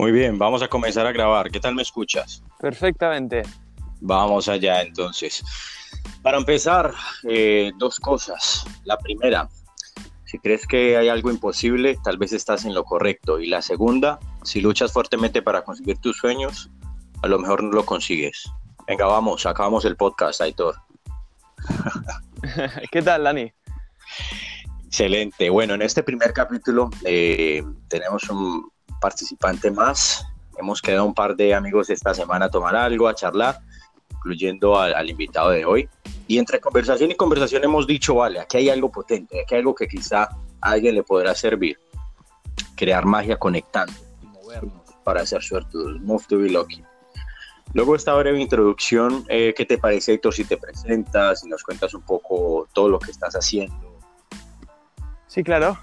Muy 0.00 0.12
bien, 0.12 0.38
vamos 0.38 0.62
a 0.62 0.68
comenzar 0.68 1.06
a 1.06 1.12
grabar. 1.12 1.50
¿Qué 1.50 1.60
tal 1.60 1.74
me 1.74 1.82
escuchas? 1.82 2.42
Perfectamente. 2.58 3.42
Vamos 4.00 4.48
allá 4.48 4.80
entonces. 4.80 5.44
Para 6.22 6.38
empezar, 6.38 6.94
eh, 7.28 7.70
dos 7.76 8.00
cosas. 8.00 8.64
La 8.84 8.96
primera, 8.96 9.50
si 10.24 10.38
crees 10.38 10.66
que 10.66 10.96
hay 10.96 11.10
algo 11.10 11.30
imposible, 11.30 11.98
tal 12.02 12.16
vez 12.16 12.32
estás 12.32 12.64
en 12.64 12.72
lo 12.72 12.84
correcto. 12.84 13.40
Y 13.40 13.48
la 13.48 13.60
segunda, 13.60 14.18
si 14.42 14.62
luchas 14.62 14.90
fuertemente 14.90 15.42
para 15.42 15.64
conseguir 15.64 15.98
tus 15.98 16.16
sueños, 16.16 16.70
a 17.20 17.28
lo 17.28 17.38
mejor 17.38 17.62
no 17.62 17.72
lo 17.72 17.84
consigues. 17.84 18.50
Venga, 18.86 19.04
vamos, 19.04 19.44
acabamos 19.44 19.84
el 19.84 19.96
podcast, 19.96 20.40
Aitor. 20.40 20.76
¿Qué 22.90 23.02
tal, 23.02 23.24
Dani? 23.24 23.52
Excelente. 24.86 25.50
Bueno, 25.50 25.74
en 25.74 25.82
este 25.82 26.02
primer 26.02 26.32
capítulo 26.32 26.88
eh, 27.04 27.62
tenemos 27.88 28.30
un 28.30 28.70
participante 29.00 29.70
más. 29.70 30.26
Hemos 30.58 30.82
quedado 30.82 31.04
un 31.06 31.14
par 31.14 31.36
de 31.36 31.54
amigos 31.54 31.90
esta 31.90 32.14
semana 32.14 32.46
a 32.46 32.50
tomar 32.50 32.76
algo, 32.76 33.08
a 33.08 33.14
charlar, 33.14 33.60
incluyendo 34.10 34.78
al, 34.78 35.08
invitado 35.08 35.50
de 35.50 35.64
hoy. 35.64 35.88
Y 36.26 36.38
entre 36.38 36.60
conversación 36.60 37.10
y 37.10 37.14
conversación 37.14 37.64
hemos 37.64 37.86
dicho, 37.86 38.16
vale, 38.16 38.40
aquí 38.40 38.58
hay 38.58 38.68
algo 38.68 38.90
potente, 38.90 39.40
aquí 39.42 39.54
hay 39.54 39.60
algo 39.60 39.74
que 39.74 39.88
quizá 39.88 40.24
a 40.24 40.70
alguien 40.70 40.94
le 40.94 41.02
podrá 41.02 41.34
servir. 41.34 41.78
Crear 42.76 43.04
magia 43.04 43.36
conectando 43.36 43.92
y 44.22 44.26
movernos 44.26 44.82
para 45.04 45.22
hacer 45.22 45.42
suerte. 45.42 45.76
Move 46.00 46.24
to 46.28 46.38
be 46.38 46.50
lucky. 46.50 46.84
Luego 47.72 47.94
esta 47.94 48.14
breve 48.14 48.40
introducción, 48.40 49.24
eh, 49.28 49.54
¿qué 49.56 49.64
te 49.64 49.78
parece, 49.78 50.14
Héctor, 50.14 50.34
si 50.34 50.44
te 50.44 50.56
presentas 50.56 51.44
y 51.44 51.48
nos 51.48 51.62
cuentas 51.62 51.94
un 51.94 52.02
poco 52.02 52.68
todo 52.72 52.88
lo 52.88 52.98
que 52.98 53.12
estás 53.12 53.34
haciendo? 53.34 53.74
Sí, 55.28 55.44
claro. 55.44 55.78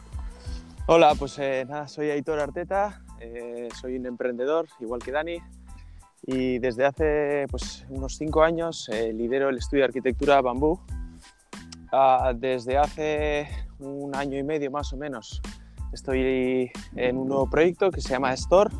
Hola, 0.90 1.16
pues 1.20 1.38
eh, 1.40 1.66
nada, 1.68 1.90
soy 1.90 2.12
Aitor 2.12 2.40
Arteta, 2.40 3.02
eh, 3.20 3.68
soy 3.76 3.98
un 3.98 4.06
emprendedor, 4.06 4.70
igual 4.80 5.02
que 5.04 5.12
Dani, 5.12 5.38
y 6.22 6.60
desde 6.60 6.86
hace 6.86 7.46
pues, 7.52 7.86
unos 7.90 8.16
cinco 8.16 8.42
años 8.42 8.88
eh, 8.88 9.12
lidero 9.12 9.50
el 9.50 9.58
estudio 9.58 9.82
de 9.82 9.88
arquitectura 9.88 10.40
Bambú. 10.40 10.80
Ah, 11.92 12.32
desde 12.34 12.78
hace 12.78 13.50
un 13.80 14.16
año 14.16 14.38
y 14.38 14.44
medio 14.44 14.72
más 14.72 14.94
o 14.94 14.98
menos 14.98 15.42
estoy 15.92 16.72
en 16.96 17.18
un 17.18 17.28
nuevo 17.28 17.50
proyecto 17.50 17.92
que 17.92 18.00
se 18.00 18.12
llama 18.12 18.32
Store. 18.32 18.74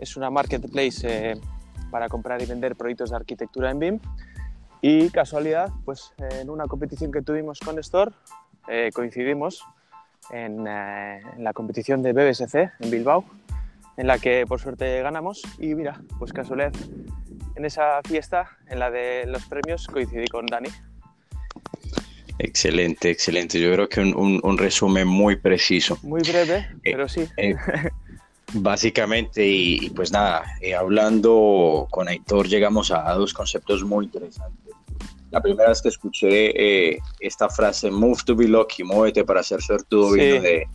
Es 0.00 0.16
una 0.16 0.30
marketplace 0.30 1.40
para 1.92 2.08
comprar 2.08 2.42
y 2.42 2.46
vender 2.46 2.74
proyectos 2.74 3.10
de 3.10 3.16
arquitectura 3.16 3.70
en 3.70 3.78
BIM. 3.78 4.00
Y 4.82 5.10
casualidad, 5.10 5.70
pues 5.84 6.12
en 6.18 6.50
una 6.50 6.66
competición 6.66 7.12
que 7.12 7.22
tuvimos 7.22 7.60
con 7.60 7.78
Store 7.78 8.10
coincidimos 8.92 9.64
en, 10.32 10.66
eh, 10.66 11.20
en, 11.36 11.44
la 11.44 11.52
competición 11.52 12.02
de 12.02 12.12
BBSC 12.12 12.54
en 12.80 12.90
Bilbao, 12.90 13.24
en 13.96 14.06
la 14.06 14.18
que 14.18 14.46
por 14.46 14.60
suerte 14.60 15.02
ganamos. 15.02 15.42
Y 15.58 15.74
mira, 15.74 16.00
pues 16.18 16.32
casualidad, 16.32 16.72
en 17.56 17.64
esa 17.64 18.00
fiesta, 18.02 18.58
en 18.68 18.78
la 18.78 18.90
de 18.90 19.26
los 19.26 19.44
premios, 19.46 19.86
coincidí 19.86 20.26
con 20.28 20.46
Dani. 20.46 20.68
Excelente, 22.38 23.10
excelente. 23.10 23.60
Yo 23.60 23.72
creo 23.72 23.88
que 23.88 24.00
un, 24.00 24.40
un, 24.42 24.58
resumen 24.58 25.06
muy 25.06 25.36
preciso. 25.36 25.98
Muy 26.02 26.22
breve, 26.22 26.56
eh, 26.56 26.92
pero 26.92 27.06
sí. 27.06 27.28
Eh, 27.36 27.54
básicamente, 28.54 29.46
y, 29.46 29.90
pues 29.90 30.10
nada, 30.10 30.44
hablando 30.78 31.86
con 31.90 32.08
Aitor 32.08 32.48
llegamos 32.48 32.90
a, 32.90 33.10
a 33.10 33.14
dos 33.14 33.34
conceptos 33.34 33.84
muy 33.84 34.06
interesantes 34.06 34.69
la 35.30 35.40
primera 35.40 35.68
vez 35.68 35.80
que 35.80 35.88
escuché 35.88 36.90
eh, 36.90 36.98
esta 37.20 37.48
frase, 37.48 37.90
move 37.90 38.20
to 38.24 38.34
be 38.34 38.48
lucky, 38.48 38.82
muévete 38.82 39.24
para 39.24 39.42
ser 39.42 39.62
suertudo, 39.62 40.12
vino, 40.12 40.42
de, 40.42 40.66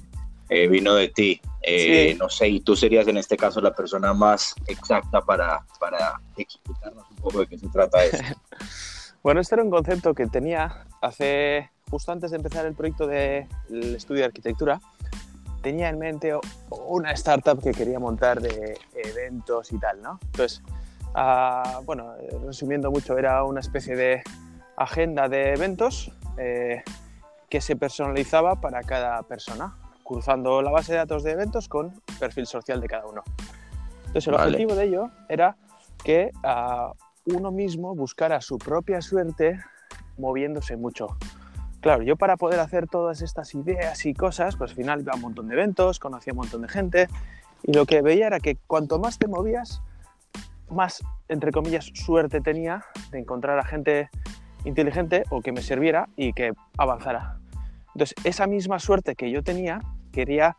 eh, 0.49 0.67
vino 0.67 0.93
de 0.93 1.09
ti. 1.09 1.41
Eh, 1.61 2.15
no 2.19 2.29
sé, 2.29 2.47
y 2.47 2.59
tú 2.61 2.75
serías 2.75 3.07
en 3.07 3.17
este 3.17 3.35
caso 3.35 3.59
la 3.59 3.73
persona 3.73 4.13
más 4.13 4.53
exacta 4.67 5.21
para, 5.21 5.65
para 5.79 6.21
explicarnos 6.37 7.05
un 7.09 7.15
poco 7.17 7.39
de 7.39 7.47
qué 7.47 7.57
se 7.57 7.67
trata 7.69 8.05
esto. 8.05 8.19
bueno, 9.23 9.41
este 9.41 9.55
era 9.55 9.63
un 9.63 9.71
concepto 9.71 10.13
que 10.13 10.27
tenía 10.27 10.85
hace, 11.01 11.71
justo 11.89 12.11
antes 12.11 12.31
de 12.31 12.37
empezar 12.37 12.65
el 12.65 12.75
proyecto 12.75 13.07
del 13.07 13.47
estudio 13.95 14.21
de 14.21 14.25
arquitectura, 14.25 14.79
tenía 15.61 15.89
en 15.89 15.97
mente 15.97 16.31
una 16.69 17.11
startup 17.13 17.61
que 17.61 17.71
quería 17.71 17.99
montar 17.99 18.39
de 18.39 18.77
eventos 18.93 19.71
y 19.73 19.79
tal, 19.79 19.99
¿no? 20.03 20.19
Entonces, 20.27 20.61
ah, 21.15 21.81
bueno, 21.85 22.13
resumiendo 22.45 22.91
mucho, 22.91 23.17
era 23.17 23.43
una 23.43 23.61
especie 23.61 23.95
de 23.95 24.21
agenda 24.77 25.29
de 25.29 25.53
eventos 25.53 26.11
eh, 26.37 26.83
que 27.49 27.61
se 27.61 27.75
personalizaba 27.75 28.59
para 28.61 28.81
cada 28.81 29.21
persona, 29.23 29.77
cruzando 30.03 30.61
la 30.61 30.71
base 30.71 30.93
de 30.93 30.99
datos 30.99 31.23
de 31.23 31.31
eventos 31.31 31.67
con 31.67 31.93
perfil 32.19 32.45
social 32.45 32.81
de 32.81 32.87
cada 32.87 33.05
uno. 33.05 33.23
Entonces, 34.07 34.27
el 34.27 34.35
objetivo 34.35 34.75
de 34.75 34.85
ello 34.85 35.11
era 35.29 35.57
que 36.03 36.31
uh, 36.43 36.93
uno 37.33 37.51
mismo 37.51 37.95
buscara 37.95 38.41
su 38.41 38.57
propia 38.57 39.01
suerte 39.01 39.59
moviéndose 40.17 40.77
mucho. 40.77 41.17
Claro, 41.81 42.03
yo 42.03 42.15
para 42.15 42.37
poder 42.37 42.59
hacer 42.59 42.87
todas 42.87 43.21
estas 43.21 43.53
ideas 43.53 44.05
y 44.05 44.13
cosas, 44.13 44.55
pues 44.55 44.71
al 44.71 44.75
final 44.75 45.01
iba 45.01 45.13
a 45.13 45.15
un 45.15 45.21
montón 45.21 45.47
de 45.47 45.53
eventos, 45.53 45.99
conocía 45.99 46.33
un 46.33 46.37
montón 46.37 46.61
de 46.61 46.69
gente 46.69 47.07
y 47.63 47.73
lo 47.73 47.85
que 47.85 48.01
veía 48.01 48.27
era 48.27 48.39
que 48.39 48.57
cuanto 48.67 48.99
más 48.99 49.17
te 49.19 49.27
movías, 49.27 49.81
más, 50.69 51.03
entre 51.27 51.51
comillas, 51.51 51.91
suerte 51.93 52.41
tenía 52.41 52.83
de 53.11 53.19
encontrar 53.19 53.59
a 53.59 53.63
gente 53.63 54.09
inteligente 54.65 55.23
o 55.29 55.41
que 55.41 55.51
me 55.51 55.61
sirviera 55.61 56.09
y 56.17 56.33
que 56.33 56.53
avanzara. 56.77 57.39
Entonces, 57.93 58.15
esa 58.25 58.45
misma 58.47 58.79
suerte 58.79 59.15
que 59.15 59.31
yo 59.31 59.41
tenía, 59.43 59.79
quería 60.11 60.57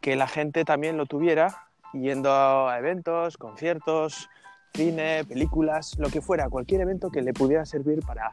que 0.00 0.14
la 0.14 0.28
gente 0.28 0.64
también 0.64 0.96
lo 0.96 1.06
tuviera 1.06 1.66
yendo 1.92 2.30
a 2.68 2.78
eventos, 2.78 3.36
conciertos, 3.36 4.28
cine, 4.74 5.24
películas, 5.24 5.98
lo 5.98 6.08
que 6.10 6.20
fuera, 6.20 6.48
cualquier 6.48 6.82
evento 6.82 7.10
que 7.10 7.22
le 7.22 7.32
pudiera 7.32 7.64
servir 7.64 8.00
para 8.06 8.32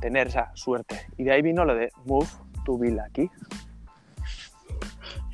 tener 0.00 0.26
esa 0.26 0.54
suerte. 0.54 1.06
Y 1.16 1.24
de 1.24 1.32
ahí 1.32 1.40
vino 1.40 1.64
lo 1.64 1.74
de 1.74 1.90
Move 2.04 2.28
to 2.66 2.76
Be 2.76 2.90
Lucky. 2.90 3.30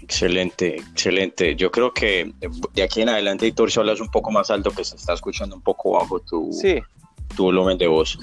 Excelente, 0.01 0.77
excelente. 0.77 1.57
Yo 1.57 1.71
creo 1.71 1.93
que 1.93 2.33
de 2.75 2.83
aquí 2.83 3.03
en 3.03 3.09
adelante, 3.09 3.47
Héctor, 3.47 3.71
si 3.71 3.81
hablas 3.81 4.01
un 4.01 4.11
poco 4.11 4.31
más 4.31 4.51
alto, 4.51 4.71
que 4.71 4.85
se 4.85 4.97
está 4.97 5.15
escuchando 5.15 5.57
un 5.57 5.63
poco 5.63 5.93
bajo 5.93 6.21
tu, 6.21 6.53
sí 6.53 6.81
tu 7.37 7.45
volumen 7.45 7.79
de 7.79 7.87
voz. 7.87 8.19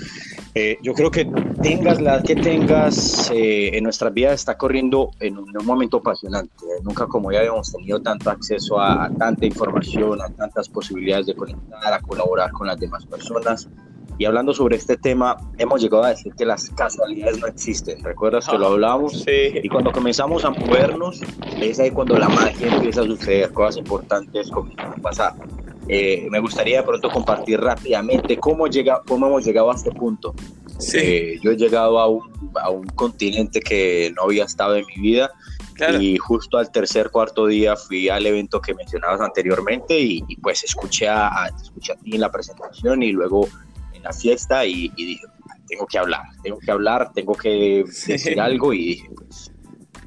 Eh, 0.56 0.78
yo 0.82 0.94
creo 0.94 1.12
que 1.12 1.26
tengas 1.62 2.02
la 2.02 2.22
que 2.24 2.36
tengas 2.36 3.30
eh, 3.32 3.78
en 3.78 3.84
nuestras 3.84 4.14
vidas 4.14 4.34
está 4.34 4.58
corriendo 4.58 5.12
en 5.20 5.38
un, 5.38 5.54
momento 5.64 5.98
apasionante. 5.98 6.66
Nunca 6.84 7.06
como 7.08 7.32
ya 7.32 7.40
habíamos 7.40 7.72
tenido 7.72 8.02
tanto 8.02 8.30
acceso 8.30 8.80
a, 8.80 9.10
tanta 9.18 9.46
información, 9.46 10.22
a 10.22 10.30
tantas 10.30 10.68
posibilidades 10.70 11.28
de 11.28 11.36
conectar, 11.36 11.94
a 11.94 12.00
colaborar 12.00 12.52
con 12.52 12.68
las 12.68 12.80
demás 12.80 13.06
personas. 13.06 13.70
Y 14.20 14.26
hablando 14.26 14.52
sobre 14.52 14.78
este 14.78 14.98
tema, 14.98 15.38
hemos 15.60 15.80
llegado 15.80 16.04
a 16.04 16.10
decir 16.10 16.34
que 16.34 16.44
las 16.44 16.72
casualidades 16.72 17.40
no 17.40 17.46
existen. 17.46 18.04
¿Recuerdas 18.04 18.48
que 18.48 18.58
lo 18.58 18.68
hablábamos? 18.68 19.22
Sí. 19.22 19.60
Y 19.62 19.70
cuando 19.70 19.92
comenzamos 19.92 20.44
a 20.44 20.50
movernos, 20.50 21.22
es 21.62 21.80
ahí 21.80 21.92
cuando 21.92 22.18
la 22.18 22.30
magia 22.30 22.74
empieza 22.74 23.02
a 23.02 23.06
suceder, 23.06 23.54
cosas 23.54 23.78
importantes 23.78 24.50
comienzan 24.50 24.94
a 24.94 24.96
pasar. 24.96 25.36
Eh, 25.90 26.28
me 26.30 26.40
gustaría 26.40 26.78
de 26.82 26.84
pronto 26.84 27.10
compartir 27.10 27.60
rápidamente 27.62 28.38
cómo, 28.38 28.68
llega, 28.68 29.02
cómo 29.08 29.28
hemos 29.28 29.46
llegado 29.46 29.72
a 29.72 29.76
este 29.76 29.92
punto. 29.92 30.34
Sí. 30.80 30.98
Eh, 31.02 31.40
yo 31.42 31.52
he 31.52 31.58
llegado 31.58 32.00
a 32.00 32.08
un, 32.08 32.52
a 32.62 32.70
un, 32.70 32.86
continente 32.88 33.60
que 33.62 34.12
no 34.16 34.24
había 34.24 34.44
estado 34.46 34.76
en 34.76 34.86
mi 34.86 35.02
vida 35.02 35.32
claro. 35.74 36.00
y 36.02 36.18
justo 36.18 36.58
al 36.58 36.72
tercer, 36.72 37.10
cuarto 37.10 37.48
día 37.48 37.76
fui 37.76 38.10
al 38.10 38.26
evento 38.26 38.62
que 38.62 38.74
mencionabas 38.76 39.22
anteriormente 39.22 40.00
y, 40.00 40.24
y 40.28 40.36
pues 40.38 40.64
escuché 40.64 41.08
a, 41.08 41.28
a, 41.30 41.48
escuché 41.48 41.94
a 41.94 41.96
ti 41.96 42.16
en 42.16 42.22
la 42.22 42.32
presentación 42.32 43.02
y 43.02 43.12
luego 43.12 43.48
en 43.94 44.04
la 44.04 44.14
fiesta 44.14 44.66
y, 44.66 44.92
y, 44.98 45.06
dije, 45.06 45.26
tengo 45.68 45.88
que 45.88 45.98
hablar, 45.98 46.22
tengo 46.44 46.60
que 46.60 46.72
hablar, 46.72 47.12
tengo 47.14 47.34
que 47.34 47.84
Sí. 47.92 48.12
decir 48.14 48.40
algo 48.40 48.74
y 48.74 48.86
dije, 48.86 49.10
pues, 49.16 49.52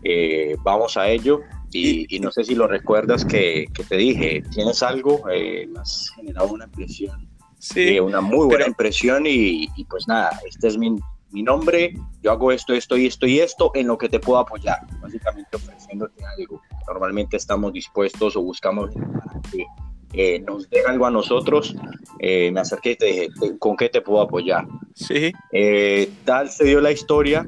eh, 0.05 0.57
vamos 0.63 0.97
a 0.97 1.09
ello. 1.09 1.41
Y, 1.73 2.17
y, 2.17 2.21
no 2.21 2.31
sé 2.33 2.45
si 2.45 2.55
lo 2.55 2.67
recuerdas 2.67 3.25
que, 3.25 3.67
que 3.73 3.85
te 3.85 3.97
dije, 3.97 4.43
tienes 4.53 4.83
algo, 4.83 5.23
eh, 5.33 5.67
me 5.69 5.81
has 5.81 6.11
generado 6.17 6.49
una 6.53 6.65
impresión, 6.65 7.29
Sí, 7.59 7.97
eh, 7.97 8.01
una 8.01 8.21
muy 8.21 8.47
buena 8.47 8.59
pero- 8.65 8.69
impresión 8.69 9.27
y, 9.27 9.69
y 9.77 9.85
pues 9.85 10.09
nada, 10.09 10.31
este 10.49 10.67
es 10.69 10.77
mi, 10.79 10.97
mi 11.31 11.43
nombre, 11.43 11.95
yo 12.23 12.33
hago 12.33 12.51
esto, 12.51 12.73
esto 12.75 12.97
y 12.97 13.07
esto 13.07 13.27
y 13.27 13.39
esto 13.39 13.71
en 13.75 13.87
lo 13.87 13.97
que 13.99 14.09
te 14.09 14.19
puedo 14.19 14.39
apoyar, 14.41 14.79
básicamente 15.01 15.57
ofreciéndote 15.57 16.25
algo. 16.39 16.61
Normalmente 16.89 17.37
estamos 17.37 17.73
dispuestos 17.73 18.35
o 18.35 18.43
buscamos 18.43 18.91
para 18.95 19.41
que 19.53 19.65
eh, 20.13 20.41
nos 20.41 20.69
den 20.71 20.87
algo 20.89 21.07
a 21.07 21.11
nosotros, 21.11 21.77
eh, 22.19 22.51
me 22.51 22.61
acerqué 22.61 22.93
y 22.93 22.97
te 22.97 23.07
dije, 23.07 23.29
¿con 23.61 23.77
qué 23.77 23.89
te 23.89 24.01
puedo 24.01 24.23
apoyar? 24.23 24.67
sí, 24.95 25.31
Eh, 25.53 26.11
tal 26.25 26.49
se 26.51 26.65
dio 26.65 26.81
la 26.81 26.91
historia 26.91 27.47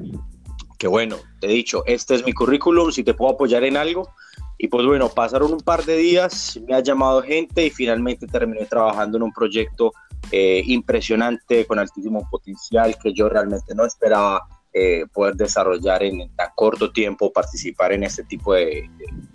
que 0.83 0.89
bueno, 0.89 1.15
te 1.39 1.47
he 1.47 1.49
dicho, 1.49 1.81
este 1.85 2.13
es 2.15 2.25
mi 2.25 2.33
currículum, 2.33 2.91
si 2.91 3.05
te 3.05 3.13
puedo 3.13 3.31
apoyar 3.31 3.63
en 3.63 3.77
algo. 3.77 4.09
Y 4.57 4.67
pues 4.67 4.85
bueno, 4.85 5.07
pasaron 5.07 5.53
un 5.53 5.61
par 5.61 5.85
de 5.85 5.95
días, 5.95 6.59
me 6.67 6.75
ha 6.75 6.81
llamado 6.81 7.21
gente 7.21 7.65
y 7.65 7.69
finalmente 7.69 8.27
terminé 8.27 8.65
trabajando 8.65 9.15
en 9.15 9.23
un 9.23 9.31
proyecto 9.31 9.93
eh, 10.29 10.61
impresionante 10.65 11.65
con 11.65 11.79
altísimo 11.79 12.27
potencial 12.29 12.97
que 13.01 13.13
yo 13.13 13.29
realmente 13.29 13.73
no 13.73 13.85
esperaba 13.85 14.45
eh, 14.73 15.05
poder 15.13 15.35
desarrollar 15.35 16.03
en 16.03 16.29
tan 16.35 16.49
corto 16.53 16.91
tiempo, 16.91 17.31
participar 17.31 17.93
en 17.93 18.03
este 18.03 18.25
tipo 18.25 18.53
de, 18.53 18.89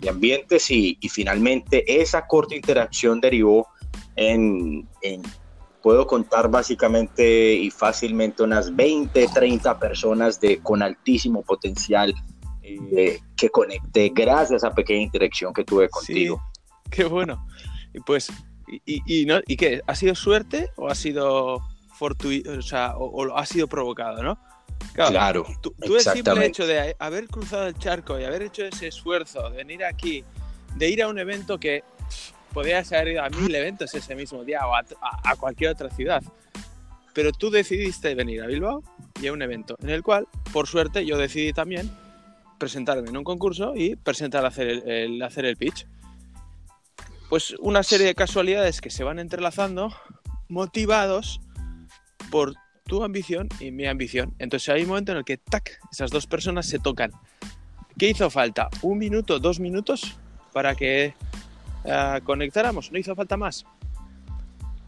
ambientes 0.07 0.69
y, 0.69 0.99
finalmente 1.09 1.99
esa 1.99 2.27
corta 2.27 2.53
interacción 2.53 3.19
derivó 3.19 3.69
en, 4.15 4.87
puedo 5.81 6.05
contar 6.07 6.49
básicamente 6.49 7.53
y 7.53 7.71
fácilmente 7.71 8.43
unas 8.43 8.75
20, 8.75 9.27
30 9.33 9.79
personas 9.79 10.39
de, 10.39 10.59
con 10.59 10.81
altísimo 10.81 11.41
potencial 11.43 12.13
eh, 12.61 13.19
que 13.35 13.49
conecté 13.49 14.11
gracias 14.13 14.63
a 14.63 14.73
pequeña 14.73 15.01
interacción 15.01 15.53
que 15.53 15.63
tuve 15.63 15.89
contigo. 15.89 16.41
qué 16.91 17.03
bueno. 17.05 17.45
Y 17.93 17.99
pues, 18.01 18.31
y, 18.85 19.25
no, 19.25 19.39
¿y 19.47 19.57
qué? 19.57 19.81
¿Ha 19.87 19.95
sido 19.95 20.13
suerte 20.13 20.69
o 20.75 20.87
ha 20.87 20.95
sido 20.95 21.59
fortuito, 21.97 22.51
o 22.51 22.61
sea, 22.61 22.95
o 22.97 23.35
ha 23.35 23.45
sido 23.45 23.67
provocado, 23.67 24.21
no? 24.21 24.39
Claro. 24.93 25.45
tú, 25.61 25.73
el 25.81 26.01
simple 26.01 26.45
hecho 26.45 26.65
de 26.65 26.95
haber 26.99 27.27
cruzado 27.27 27.67
el 27.67 27.75
charco 27.75 28.19
y 28.19 28.23
haber 28.23 28.43
hecho 28.43 28.65
ese 28.65 28.87
esfuerzo 28.87 29.49
de 29.49 29.57
venir 29.57 29.83
aquí, 29.83 30.23
de 30.75 30.89
ir 30.89 31.03
a 31.03 31.07
un 31.07 31.19
evento 31.19 31.59
que 31.59 31.83
podías 32.53 32.91
haber 32.91 33.09
ido 33.09 33.23
a 33.23 33.29
mil 33.29 33.53
eventos 33.53 33.93
ese 33.93 34.15
mismo 34.15 34.43
día 34.43 34.65
o 34.65 34.75
a, 34.75 35.35
cualquier 35.37 35.71
otra 35.71 35.89
ciudad, 35.89 36.23
pero 37.13 37.31
tú 37.31 37.49
decidiste 37.49 38.15
venir 38.15 38.41
a 38.41 38.47
Bilbao 38.47 38.83
y 39.21 39.27
a 39.27 39.33
un 39.33 39.41
evento 39.41 39.75
en 39.81 39.89
el 39.89 40.03
cual, 40.03 40.27
por 40.51 40.67
suerte, 40.67 41.05
yo 41.05 41.17
decidí 41.17 41.53
también 41.53 41.89
presentarme 42.57 43.09
en 43.09 43.17
un 43.17 43.23
concurso 43.23 43.73
y 43.75 43.95
presentar 43.95 44.45
hacer 44.45 44.67
el, 44.85 45.21
hacer 45.21 45.45
el 45.45 45.57
pitch. 45.57 45.87
Pues 47.29 47.55
una 47.59 47.83
serie 47.83 48.07
de 48.07 48.15
casualidades 48.15 48.81
que 48.81 48.89
se 48.89 49.03
van 49.03 49.19
entrelazando, 49.19 49.95
motivados 50.47 51.39
por 52.31 52.55
tu 52.85 53.03
ambición 53.03 53.49
y 53.59 53.71
mi 53.71 53.85
ambición. 53.85 54.35
Entonces 54.39 54.69
hay 54.69 54.81
un 54.81 54.89
momento 54.89 55.11
en 55.11 55.19
el 55.19 55.25
que, 55.25 55.37
tac, 55.37 55.79
esas 55.91 56.09
dos 56.09 56.25
personas 56.27 56.65
se 56.65 56.79
tocan. 56.79 57.11
¿Qué 57.97 58.09
hizo 58.09 58.29
falta? 58.29 58.69
¿Un 58.81 58.97
minuto, 58.97 59.39
dos 59.39 59.59
minutos 59.59 60.17
para 60.53 60.75
que 60.75 61.13
eh, 61.83 62.19
conectáramos? 62.23 62.91
¿No 62.91 62.97
hizo 62.97 63.15
falta 63.15 63.37
más? 63.37 63.65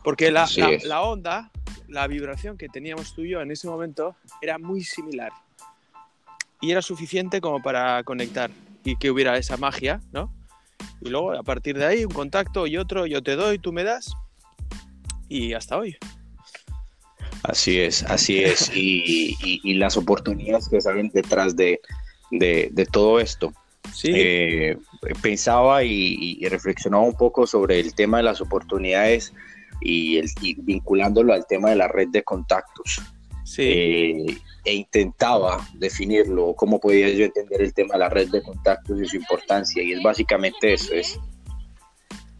Porque 0.03 0.31
la, 0.31 0.49
la, 0.83 1.01
onda, 1.01 1.51
la 1.87 2.07
vibración 2.07 2.57
que 2.57 2.67
teníamos 2.69 3.13
tú 3.13 3.21
y 3.21 3.29
yo 3.29 3.41
en 3.41 3.51
ese 3.51 3.67
momento 3.67 4.15
era 4.41 4.57
muy 4.57 4.83
similar. 4.83 5.31
Y 6.59 6.71
era 6.71 6.81
suficiente 6.81 7.41
como 7.41 7.61
para 7.61 8.03
conectar 8.03 8.51
y 8.83 8.95
que 8.97 9.11
hubiera 9.11 9.37
esa 9.37 9.57
magia, 9.57 10.01
¿no? 10.11 10.33
Y 11.01 11.09
luego 11.09 11.33
a 11.33 11.43
partir 11.43 11.77
de 11.77 11.85
ahí 11.85 12.05
un 12.05 12.11
contacto 12.11 12.67
y 12.67 12.77
otro, 12.77 13.05
yo 13.05 13.21
te 13.21 13.35
doy, 13.35 13.59
tú 13.59 13.71
me 13.71 13.83
das. 13.83 14.13
Y 15.29 15.53
hasta 15.53 15.77
hoy. 15.77 15.97
Así 17.43 17.79
es, 17.79 18.03
así 18.03 18.43
es. 18.43 18.71
Y, 18.75 19.73
las 19.75 19.97
oportunidades 19.97 20.69
que 20.69 20.81
salen 20.81 21.09
detrás 21.13 21.55
de, 21.55 21.79
todo 22.91 23.19
esto. 23.19 23.53
Sí. 23.93 24.11
Eh, 24.13 24.77
pensaba 25.21 25.83
y, 25.83 26.45
reflexionaba 26.47 27.03
un 27.03 27.15
poco 27.15 27.45
sobre 27.45 27.79
el 27.79 27.93
tema 27.93 28.17
de 28.17 28.23
las 28.23 28.41
oportunidades 28.41 29.33
y, 29.81 30.17
el, 30.17 30.29
vinculándolo 30.57 31.33
al 31.33 31.45
tema 31.47 31.69
de 31.69 31.75
la 31.75 31.87
red 31.87 32.07
de 32.09 32.23
contactos. 32.23 33.01
Sí. 33.43 33.63
Eh, 33.63 34.37
e 34.63 34.73
intentaba 34.75 35.67
definirlo, 35.73 36.53
cómo 36.55 36.79
podía 36.79 37.09
yo 37.09 37.25
entender 37.25 37.63
el 37.63 37.73
tema 37.73 37.95
de 37.95 37.99
la 37.99 38.09
red 38.09 38.29
de 38.29 38.43
contactos 38.43 39.01
y 39.01 39.05
su 39.05 39.15
importancia. 39.17 39.81
Y 39.81 39.93
es 39.93 40.03
básicamente 40.03 40.73
eso, 40.73 40.93
es 40.93 41.19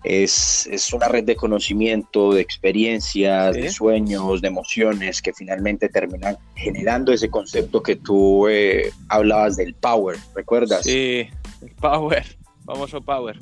es, 0.03 0.91
una 0.93 1.07
red 1.07 1.23
de 1.23 1.35
conocimiento, 1.35 2.33
de 2.33 2.41
experiencias, 2.41 3.55
de 3.55 3.69
sueños, 3.69 4.41
de 4.41 4.47
emociones 4.47 5.21
que 5.21 5.33
finalmente 5.33 5.89
terminan 5.89 6.37
generando 6.55 7.11
ese 7.13 7.29
concepto 7.29 7.83
que 7.83 7.95
tú 7.95 8.47
eh, 8.47 8.91
hablabas 9.09 9.57
del 9.57 9.75
power, 9.75 10.17
¿recuerdas? 10.35 10.83
Sí, 10.83 11.27
el 11.61 11.73
power, 11.75 12.25
famoso 12.65 13.01
power. 13.01 13.39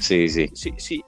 Sí, 0.00 0.28
sí. 0.28 0.50
Sí, 0.54 0.72
sí. 0.76 1.04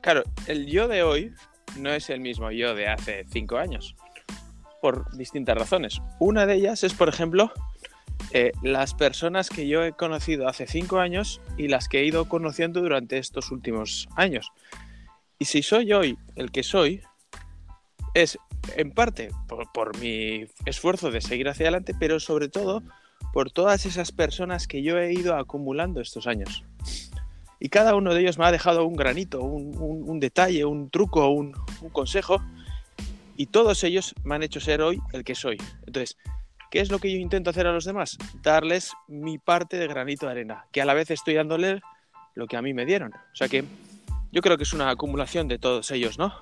Claro, 0.00 0.22
el 0.46 0.66
yo 0.66 0.88
de 0.88 1.02
hoy 1.02 1.32
no 1.78 1.90
es 1.90 2.10
el 2.10 2.20
mismo 2.20 2.50
yo 2.50 2.74
de 2.74 2.88
hace 2.88 3.24
cinco 3.30 3.58
años, 3.58 3.94
por 4.80 5.14
distintas 5.16 5.56
razones. 5.56 6.00
Una 6.18 6.46
de 6.46 6.54
ellas 6.54 6.82
es, 6.82 6.94
por 6.94 7.08
ejemplo, 7.08 7.52
eh, 8.32 8.52
las 8.62 8.94
personas 8.94 9.50
que 9.50 9.68
yo 9.68 9.84
he 9.84 9.92
conocido 9.92 10.48
hace 10.48 10.66
cinco 10.66 10.98
años 10.98 11.40
y 11.56 11.68
las 11.68 11.88
que 11.88 12.00
he 12.00 12.04
ido 12.04 12.28
conociendo 12.28 12.80
durante 12.80 13.18
estos 13.18 13.50
últimos 13.50 14.08
años. 14.16 14.50
Y 15.38 15.44
si 15.46 15.62
soy 15.62 15.92
hoy 15.92 16.18
el 16.36 16.50
que 16.50 16.62
soy, 16.62 17.02
es 18.14 18.38
en 18.76 18.92
parte 18.92 19.30
por, 19.72 19.98
mi 19.98 20.46
esfuerzo 20.66 21.10
de 21.10 21.20
seguir 21.20 21.48
hacia 21.48 21.64
adelante, 21.64 21.94
pero 21.98 22.20
sobre 22.20 22.48
todo 22.48 22.82
por 23.32 23.50
todas 23.50 23.86
esas 23.86 24.12
personas 24.12 24.66
que 24.66 24.82
yo 24.82 24.98
he 24.98 25.12
ido 25.12 25.36
acumulando 25.36 26.00
estos 26.00 26.26
años. 26.26 26.64
Y 27.58 27.68
cada 27.68 27.94
uno 27.94 28.12
de 28.12 28.20
ellos 28.20 28.38
me 28.38 28.44
ha 28.44 28.52
dejado 28.52 28.84
un 28.84 28.96
granito, 28.96 29.40
un, 29.40 30.20
detalle, 30.20 30.64
un 30.64 30.90
truco, 30.90 31.28
un, 31.28 31.54
un 31.80 31.90
consejo. 31.90 32.42
Y 33.36 33.46
todos 33.46 33.84
ellos 33.84 34.14
me 34.24 34.34
han 34.34 34.42
hecho 34.42 34.60
ser 34.60 34.82
hoy 34.82 35.00
el 35.12 35.24
que 35.24 35.34
soy. 35.34 35.58
Entonces, 35.86 36.16
¿Qué 36.72 36.80
es 36.80 36.90
lo 36.90 37.00
que 37.00 37.12
yo 37.12 37.18
intento 37.18 37.50
hacer 37.50 37.66
a 37.66 37.72
los 37.72 37.84
demás? 37.84 38.16
Darles 38.42 38.92
mi 39.06 39.36
parte 39.36 39.76
de 39.76 39.86
granito 39.86 40.24
de 40.24 40.32
arena, 40.32 40.64
que 40.72 40.80
a 40.80 40.86
la 40.86 40.94
vez 40.94 41.10
estoy 41.10 41.34
dándole 41.34 41.82
lo 42.34 42.46
que 42.46 42.56
a 42.56 42.62
mí 42.62 42.72
me 42.72 42.86
dieron. 42.86 43.12
O 43.12 43.36
sea 43.36 43.46
que 43.46 43.62
yo 44.32 44.40
creo 44.40 44.56
que 44.56 44.62
es 44.62 44.72
una 44.72 44.88
acumulación 44.88 45.48
de 45.48 45.58
todos 45.58 45.90
ellos, 45.90 46.18
¿no? 46.18 46.32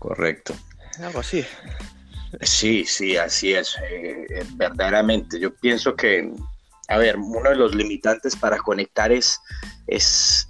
Correcto. 0.00 0.54
Algo 1.00 1.20
así. 1.20 1.44
Sí, 2.42 2.84
sí, 2.84 3.16
así 3.16 3.52
es. 3.52 3.76
Eh, 3.90 4.44
verdaderamente, 4.54 5.40
yo 5.40 5.54
pienso 5.54 5.94
que, 5.96 6.30
a 6.88 6.98
ver, 6.98 7.16
uno 7.16 7.50
de 7.50 7.56
los 7.56 7.74
limitantes 7.74 8.36
para 8.36 8.58
conectar 8.58 9.10
es, 9.12 9.40
es 9.86 10.48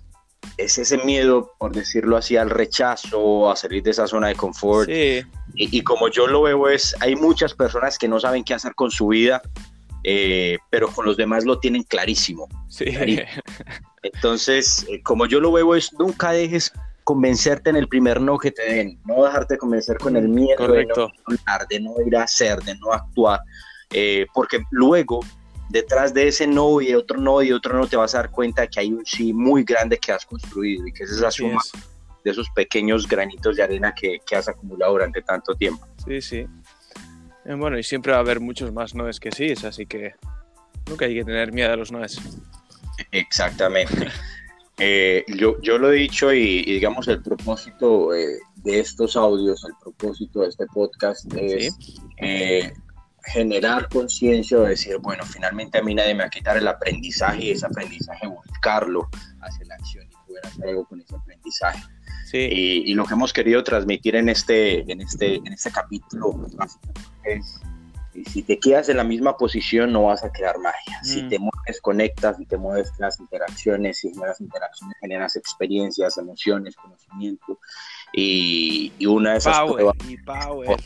es 0.57 0.77
ese 0.77 0.99
miedo, 0.99 1.55
por 1.59 1.73
decirlo 1.73 2.17
así, 2.17 2.37
al 2.37 2.51
rechazo, 2.51 3.51
a 3.51 3.57
salir 3.57 3.83
de 3.83 3.93
esa 3.93 4.07
zona 4.07 4.29
de 4.29 4.35
confort. 4.35 4.91
Y, 5.55 5.83
como 5.83 6.09
yo 6.09 6.27
lo 6.27 6.43
veo 6.43 6.69
es, 6.69 6.95
hay 7.01 7.17
muchas 7.17 7.55
personas 7.55 7.97
que 7.97 8.09
no 8.09 8.19
saben 8.21 8.45
qué 8.45 8.55
hacer 8.55 8.75
con 8.75 8.91
su 8.91 9.09
vida, 9.09 9.41
eh, 10.05 10.59
pero 10.71 10.89
con 10.89 11.07
los 11.07 11.17
demás 11.17 11.45
lo 11.45 11.59
tienen 11.61 11.85
clarísimo. 11.85 12.49
Sí. 12.69 12.87
Entonces, 14.03 14.85
eh, 14.89 15.01
como 15.03 15.27
yo 15.27 15.41
lo 15.41 15.53
veo 15.53 15.75
es, 15.75 15.93
nunca 15.93 16.33
dejes 16.33 16.73
convencerte 17.09 17.71
en 17.71 17.77
el 17.77 17.89
primer 17.89 18.21
no 18.21 18.37
que 18.37 18.51
te 18.51 18.71
den, 18.71 19.01
no 19.07 19.25
dejarte 19.25 19.57
convencer 19.57 19.97
con 19.97 20.15
el 20.15 20.29
miedo 20.29 20.69
de 20.69 20.85
no 20.85 21.09
hablar, 21.25 21.67
de 21.67 21.81
no 21.81 21.95
ir 22.07 22.15
a 22.15 22.25
hacer, 22.25 22.59
de 22.59 22.77
no 22.77 22.93
actuar, 22.93 23.41
eh, 23.89 24.27
porque 24.35 24.63
luego 24.73 25.21
detrás 25.71 26.13
de 26.13 26.29
ese 26.29 26.47
no 26.47 26.83
y 26.83 26.93
otro 26.93 27.19
no 27.19 27.41
y 27.41 27.51
otro 27.51 27.79
no 27.79 27.87
te 27.87 27.97
vas 27.97 28.15
a 28.15 28.19
dar 28.19 28.31
cuenta 28.31 28.67
que 28.67 28.81
hay 28.81 28.93
un 28.93 29.07
sí 29.07 29.33
muy 29.33 29.65
grande 29.65 29.97
que 29.97 30.13
has 30.13 30.27
construido 30.27 30.87
y 30.87 30.93
que 30.93 31.05
es 31.05 31.13
esa 31.13 31.31
suma 31.31 31.63
de 32.23 32.31
esos 32.31 32.51
pequeños 32.51 33.09
granitos 33.09 33.57
de 33.57 33.63
arena 33.63 33.95
que, 33.95 34.19
que, 34.27 34.37
has 34.37 34.47
acumulado 34.47 34.93
durante 34.93 35.23
tanto 35.23 35.55
tiempo. 35.55 35.89
Sí, 36.07 36.21
sí. 36.21 36.47
Eh, 37.47 37.55
bueno, 37.55 37.79
y 37.79 37.85
siempre 37.85 38.13
va 38.13 38.19
a 38.19 38.21
haber 38.21 38.39
muchos 38.39 38.71
más 38.71 38.95
noes 38.95 39.19
que 39.19 39.33
sí, 39.33 39.55
así 39.65 39.87
que 39.87 40.13
nunca 40.87 41.07
hay 41.07 41.15
que 41.15 41.25
tener 41.25 41.53
miedo 41.55 41.73
a 41.73 41.77
los 41.77 41.91
noes. 41.91 42.21
Exactamente. 43.13 44.09
Eh, 44.79 45.25
yo, 45.37 45.61
yo 45.61 45.79
lo 45.79 45.93
he 45.93 45.97
dicho 45.97 46.33
y, 46.33 46.63
digamos 46.65 47.09
el 47.09 47.23
propósito 47.23 48.15
eh, 48.15 48.39
de 48.57 48.81
estos 48.81 49.17
audios, 49.17 49.65
el 49.65 49.75
propósito 49.83 50.41
de 50.41 50.49
este 50.49 50.67
podcast 50.67 51.27
es 51.35 51.75
generar 53.29 53.89
conciencia 53.89 54.59
de 54.59 54.71
decir, 54.71 54.99
bueno, 54.99 55.25
finalmente 55.25 55.79
a 55.79 55.83
mí 55.83 55.95
nadie 55.95 56.15
me 56.15 56.21
va 56.21 56.27
a 56.27 56.31
quitar 56.31 56.57
el 56.57 56.67
aprendizaje 56.67 57.45
y 57.45 57.51
ese 57.51 57.67
aprendizaje 57.67 58.27
buscarlo 58.27 59.09
hacia 59.41 59.67
la 59.67 59.75
acción 59.75 60.07
y 60.11 60.27
poder 60.27 60.47
hacer 60.47 60.69
algo 60.69 60.85
con 60.87 61.01
ese 61.01 61.15
aprendizaje. 61.15 61.83
Sí. 62.31 62.39
Y, 62.39 62.95
lo 62.95 63.05
que 63.05 63.15
hemos 63.15 63.33
querido 63.33 63.63
transmitir 63.65 64.17
en 64.17 64.29
este, 64.29 64.91
en 64.91 65.01
este, 65.01 65.37
en 65.37 65.53
este 65.53 65.71
capítulo 65.71 66.47
es, 67.25 67.61
si 68.25 68.43
te 68.43 68.59
quedas 68.59 68.89
en 68.89 68.97
la 68.97 69.05
misma 69.05 69.37
posición 69.37 69.93
no 69.93 70.05
vas 70.05 70.25
a 70.25 70.31
crear 70.31 70.59
magia. 70.59 71.03
Si 71.03 71.23
mm. 71.23 71.29
te 71.29 71.39
mueves, 71.39 71.81
conectas, 71.81 72.37
si 72.37 72.47
te 72.47 72.57
mueves, 72.57 72.93
las 72.99 73.21
interacciones, 73.21 73.99
si 73.99 74.11
generas 74.11 74.41
interacciones, 74.41 74.97
generas 75.01 75.37
experiencias, 75.37 76.19
emociones, 76.19 76.77
conocimiento. 76.77 77.59
Y, 78.13 78.93
y 78.99 79.07
una 79.07 79.33
de 79.33 79.39
esas 79.39 79.59
power, 79.59 79.95
y 80.09 80.17
power 80.19 80.81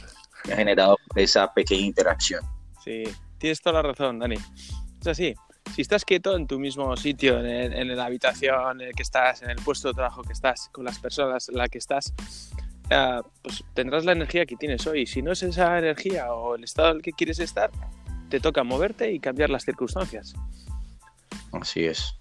ha 0.51 0.57
generado 0.57 0.99
esa 1.15 1.53
pequeña 1.53 1.87
interacción. 1.87 2.45
Sí, 2.83 3.05
tienes 3.39 3.61
toda 3.61 3.83
la 3.83 3.91
razón, 3.91 4.19
Dani. 4.19 4.37
Es 5.01 5.07
así. 5.07 5.35
Si 5.75 5.81
estás 5.81 6.05
quieto 6.05 6.37
en 6.37 6.47
tu 6.47 6.59
mismo 6.59 6.97
sitio, 6.97 7.39
en, 7.43 7.97
la 7.97 8.05
habitación 8.05 8.81
en 8.81 8.89
el 8.89 8.95
que 8.95 9.03
estás, 9.03 9.43
en 9.43 9.51
el 9.51 9.57
puesto 9.57 9.89
de 9.89 9.95
trabajo 9.95 10.23
que 10.23 10.33
estás, 10.33 10.69
con 10.71 10.85
las 10.85 10.99
personas 10.99 11.49
en 11.49 11.57
las 11.57 11.71
que 11.71 11.79
estás, 11.79 12.13
pues 13.43 13.65
tendrás 13.75 14.05
la 14.05 14.13
energía 14.13 14.47
que 14.47 14.57
tienes 14.57 14.87
hoy. 14.87 15.07
Si 15.07 15.23
no 15.23 15.33
es 15.33 15.43
esa 15.43 15.79
energía 15.79 16.33
o 16.33 16.57
el 16.57 16.65
estado 16.65 16.91
en 16.91 16.97
el 16.97 17.03
que 17.03 17.13
quieres 17.13 17.39
estar, 17.39 17.71
te 18.29 18.41
toca 18.41 18.63
moverte 18.65 19.13
y 19.13 19.21
cambiar 19.21 19.51
las 19.51 19.65
circunstancias. 19.65 20.35
Así 21.53 21.85
es. 21.85 22.15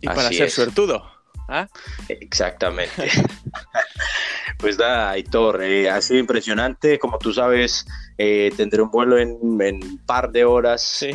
Y 0.00 0.06
para 0.06 0.30
ser 0.30 0.50
suertudo, 0.50 1.04
¿Ah? 1.48 1.66
Exactamente. 2.08 3.08
pues 4.58 4.78
nada, 4.78 5.10
Aitor, 5.10 5.62
eh, 5.62 5.88
ha 5.88 6.00
sido 6.02 6.20
impresionante. 6.20 6.98
Como 6.98 7.18
tú 7.18 7.32
sabes, 7.32 7.86
eh, 8.18 8.52
tendré 8.54 8.82
un 8.82 8.90
vuelo 8.90 9.18
en 9.18 9.30
un 9.40 10.02
par 10.04 10.30
de 10.30 10.44
horas. 10.44 10.82
Sí. 10.82 11.10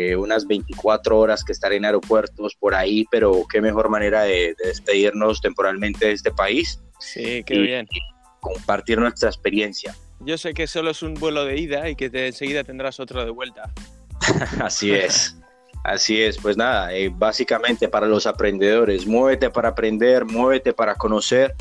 Eh, 0.00 0.14
unas 0.14 0.46
24 0.46 1.18
horas 1.18 1.42
que 1.42 1.50
estaré 1.50 1.74
en 1.74 1.84
aeropuertos 1.84 2.54
por 2.54 2.72
ahí, 2.74 3.04
pero 3.10 3.44
qué 3.50 3.60
mejor 3.60 3.88
manera 3.88 4.22
de, 4.22 4.54
de 4.56 4.68
despedirnos 4.68 5.40
temporalmente 5.40 6.06
de 6.06 6.12
este 6.12 6.30
país. 6.30 6.80
Sí, 7.00 7.42
qué 7.44 7.54
y- 7.54 7.62
bien. 7.62 7.86
y 7.90 7.98
compartir 8.38 8.98
nuestra 9.00 9.28
experiencia. 9.28 9.96
Yo 10.20 10.38
sé 10.38 10.54
que 10.54 10.68
solo 10.68 10.90
es 10.90 11.02
un 11.02 11.14
vuelo 11.14 11.44
de 11.44 11.58
ida 11.58 11.88
y 11.88 11.96
que 11.96 12.10
te- 12.10 12.28
enseguida 12.28 12.62
tendrás 12.62 13.00
otro 13.00 13.24
de 13.24 13.30
vuelta. 13.32 13.72
Así 14.60 14.92
es. 14.92 15.36
Así 15.82 16.20
es, 16.22 16.38
pues 16.38 16.56
nada, 16.56 16.92
eh, 16.94 17.08
básicamente 17.12 17.88
para 17.88 18.06
los 18.06 18.26
aprendedores, 18.26 19.04
muévete 19.06 19.48
para 19.50 19.70
aprender, 19.70 20.24
muévete 20.26 20.72
para 20.72 20.94
conocer 20.94 21.54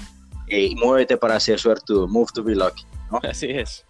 eh, 0.47 0.61
y 0.65 0.75
muévete 0.75 1.17
para 1.17 1.39
ser 1.39 1.59
suertudo, 1.59 2.07
move 2.07 2.27
to 2.35 2.43
be 2.43 2.53
lucky. 2.55 2.83
Así 3.23 3.47
es. 3.49 3.85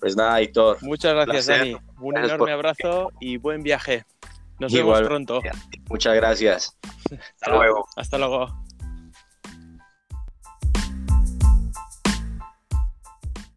Pues 0.00 0.16
nada, 0.16 0.34
Aitor, 0.34 0.78
Muchas 0.82 1.14
gracias. 1.14 1.46
Dani. 1.46 1.76
Un 2.00 2.14
Gracias 2.14 2.34
enorme 2.34 2.52
abrazo 2.52 3.12
y 3.20 3.36
buen 3.36 3.62
viaje. 3.62 4.04
Nos 4.60 4.72
Igual. 4.72 5.02
vemos 5.04 5.08
pronto. 5.08 5.40
muchas 5.88 6.14
gracias. 6.14 6.78
Hasta 7.34 7.50
luego. 7.50 7.86
Hasta 7.96 8.18
luego. 8.18 8.67